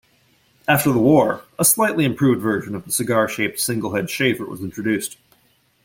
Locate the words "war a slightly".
0.97-2.05